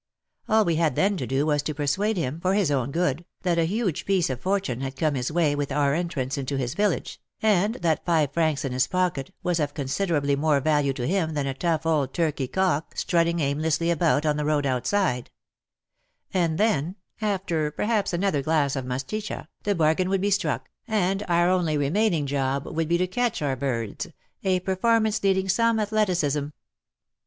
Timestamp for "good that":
2.89-3.59